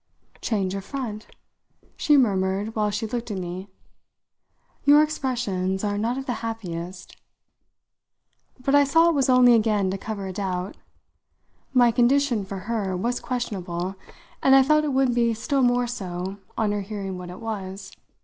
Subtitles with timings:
[0.41, 1.27] "Change of front?"
[1.95, 3.67] she murmured while she looked at me.
[4.83, 7.15] "Your expressions are not of the happiest."
[8.59, 10.75] But I saw it was only again to cover a doubt.
[11.71, 13.95] My condition, for her, was questionable,
[14.41, 17.91] and I felt it would be still more so on her hearing what it was.